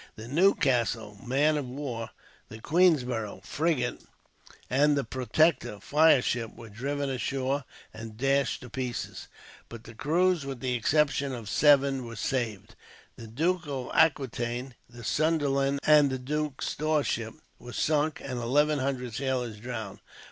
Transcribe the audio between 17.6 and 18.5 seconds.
sunk, and